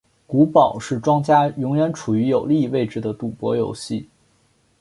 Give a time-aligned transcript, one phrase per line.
[0.27, 4.09] 骰宝是庄家永远处于有利位置的赌博游戏。